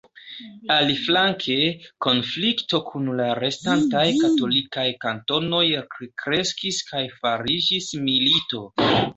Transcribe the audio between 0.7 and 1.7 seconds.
Aliflanke,